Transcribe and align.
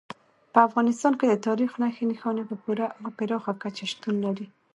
په 0.53 0.59
افغانستان 0.67 1.13
کې 1.19 1.25
د 1.27 1.35
تاریخ 1.47 1.71
نښې 1.81 2.05
نښانې 2.11 2.43
په 2.49 2.55
پوره 2.63 2.87
او 3.01 3.07
پراخه 3.17 3.53
کچه 3.63 3.83
شتون 3.91 4.15
لري. 4.25 4.45